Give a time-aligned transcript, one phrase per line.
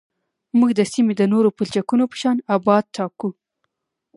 [0.57, 3.29] موږ د سیمې د نورو پلچکونو په شان ابعاد ټاکو